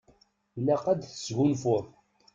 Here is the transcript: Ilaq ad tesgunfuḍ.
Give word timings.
Ilaq 0.57 0.85
ad 0.91 0.99
tesgunfuḍ. 1.03 1.85